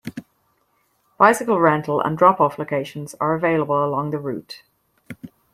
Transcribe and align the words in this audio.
Bicycle 1.19 1.59
rental 1.59 2.01
and 2.01 2.17
drop 2.17 2.41
off 2.41 2.57
locations 2.57 3.13
are 3.21 3.35
available 3.35 3.85
along 3.85 4.09
the 4.09 4.17
route. 4.17 4.63